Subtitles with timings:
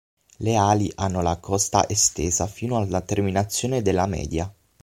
[0.39, 4.51] Le ali hanno la costa estesa fino alla terminazione della media.